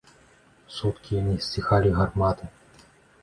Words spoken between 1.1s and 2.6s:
не сціхалі гарматы.